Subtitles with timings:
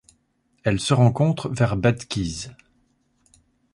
[0.63, 2.55] Elle se rencontre vers Badkhyz.